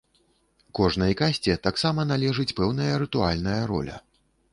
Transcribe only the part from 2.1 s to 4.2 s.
належыць пэўная рытуальная роля.